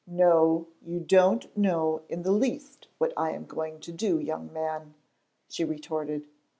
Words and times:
"No, 0.07 0.65
you 0.83 0.99
don't 0.99 1.55
know 1.55 2.01
in 2.09 2.23
the 2.23 2.31
least 2.31 2.87
what 2.97 3.13
I 3.15 3.33
am 3.33 3.45
going 3.45 3.79
to 3.81 3.91
do, 3.91 4.17
young 4.17 4.51
man," 4.51 4.95
she 5.47 5.63
retorted. 5.63 6.27